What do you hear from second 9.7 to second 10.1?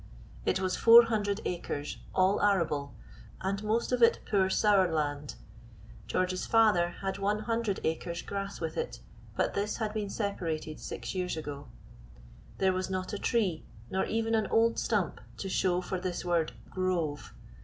had been